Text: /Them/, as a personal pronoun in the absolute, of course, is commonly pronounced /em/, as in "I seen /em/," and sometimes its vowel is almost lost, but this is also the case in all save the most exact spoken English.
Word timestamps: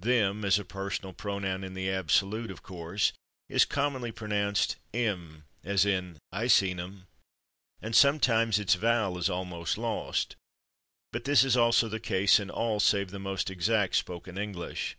/Them/, 0.00 0.46
as 0.46 0.58
a 0.58 0.64
personal 0.64 1.12
pronoun 1.12 1.62
in 1.62 1.74
the 1.74 1.90
absolute, 1.90 2.50
of 2.50 2.62
course, 2.62 3.12
is 3.50 3.66
commonly 3.66 4.12
pronounced 4.12 4.76
/em/, 4.94 5.42
as 5.62 5.84
in 5.84 6.16
"I 6.32 6.46
seen 6.46 6.78
/em/," 6.78 7.02
and 7.82 7.94
sometimes 7.94 8.58
its 8.58 8.76
vowel 8.76 9.18
is 9.18 9.28
almost 9.28 9.76
lost, 9.76 10.36
but 11.12 11.24
this 11.24 11.44
is 11.44 11.54
also 11.54 11.90
the 11.90 12.00
case 12.00 12.40
in 12.40 12.48
all 12.48 12.80
save 12.80 13.10
the 13.10 13.18
most 13.20 13.50
exact 13.50 13.96
spoken 13.96 14.38
English. 14.38 14.96